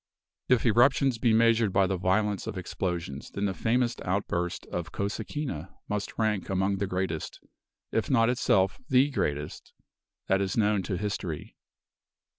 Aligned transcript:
If 0.49 0.65
eruptions 0.65 1.19
be 1.19 1.31
measured 1.31 1.71
by 1.71 1.85
the 1.85 1.95
violence 1.95 2.47
of 2.47 2.57
explosions, 2.57 3.29
[Illustration: 3.35 3.45
THE 3.45 3.45
YELLOWSTONE 3.45 3.53
PARK.] 3.53 3.63
then 3.63 3.77
the 3.77 3.85
famous 3.85 4.09
outburst 4.09 4.65
of 4.71 4.91
Cosequina 4.91 5.69
must 5.87 6.17
rank 6.17 6.49
among 6.49 6.77
the 6.77 6.87
greatest, 6.87 7.39
if 7.91 8.09
not 8.09 8.27
itself 8.27 8.79
the 8.89 9.11
greatest, 9.11 9.73
that 10.25 10.41
is 10.41 10.57
known 10.57 10.81
to 10.81 10.97
history. 10.97 11.55